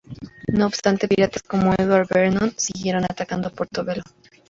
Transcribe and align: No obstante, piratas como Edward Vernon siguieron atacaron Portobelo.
No 0.51 0.65
obstante, 0.65 1.07
piratas 1.07 1.43
como 1.43 1.75
Edward 1.77 2.07
Vernon 2.09 2.53
siguieron 2.57 3.03
atacaron 3.03 3.43
Portobelo. 3.55 4.01